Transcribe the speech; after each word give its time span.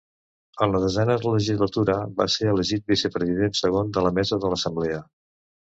En 0.65 0.71
la 0.75 0.79
desena 0.85 1.17
legislatura 1.25 1.99
va 2.23 2.27
ser 2.37 2.49
elegit 2.55 2.89
vicepresident 2.95 3.55
segon 3.63 3.95
de 3.99 4.07
la 4.09 4.17
Mesa 4.19 4.43
de 4.43 4.55
l'Assemblea. 4.55 5.07